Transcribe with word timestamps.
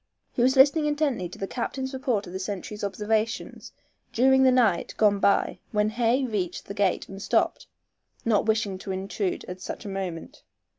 He 0.31 0.41
was 0.41 0.55
listening 0.55 0.87
intently 0.87 1.29
to 1.29 1.37
the 1.37 1.45
captain's 1.45 1.93
report 1.93 2.25
of 2.25 2.33
the 2.33 2.39
sentries' 2.39 2.83
observations 2.83 3.71
during 4.11 4.41
the 4.41 4.51
night 4.51 4.95
gone 4.97 5.19
by 5.19 5.59
when 5.71 5.89
Hay 5.91 6.25
reached 6.25 6.65
the 6.65 6.73
gate 6.73 7.07
and 7.07 7.21
stopped, 7.21 7.67
not 8.25 8.47
wishing 8.47 8.79
to 8.79 8.91
intrude 8.91 9.45
at 9.45 9.61
such 9.61 9.85
a 9.85 9.89
moment. 9.89 10.41